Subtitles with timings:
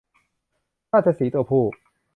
[0.93, 1.65] ราชสีห์ตัวผู้